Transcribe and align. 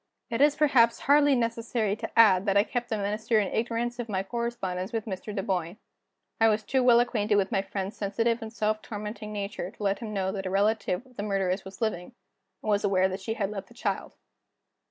It 0.31 0.41
is 0.41 0.55
perhaps 0.55 1.01
hardly 1.01 1.35
necessary 1.35 1.95
to 1.97 2.09
add 2.17 2.47
that 2.47 2.57
I 2.57 2.63
kept 2.63 2.89
the 2.89 2.97
Minister 2.97 3.39
in 3.39 3.49
ignorance 3.53 3.99
of 3.99 4.09
my 4.09 4.23
correspondence 4.23 4.91
with 4.91 5.05
Mr. 5.05 5.25
Dunboyne. 5.35 5.77
I 6.39 6.47
was 6.47 6.63
too 6.63 6.81
well 6.81 6.99
acquainted 6.99 7.35
with 7.35 7.51
my 7.51 7.61
friend's 7.61 7.97
sensitive 7.97 8.41
and 8.41 8.51
self 8.51 8.81
tormenting 8.81 9.31
nature 9.31 9.69
to 9.69 9.83
let 9.83 9.99
him 9.99 10.11
know 10.11 10.31
that 10.31 10.47
a 10.47 10.49
relative 10.49 11.05
of 11.05 11.17
the 11.17 11.21
murderess 11.21 11.63
was 11.63 11.81
living, 11.81 12.15
and 12.63 12.69
was 12.71 12.83
aware 12.83 13.07
that 13.09 13.21
she 13.21 13.35
had 13.35 13.51
left 13.51 13.69
a 13.69 13.75
child. 13.75 14.15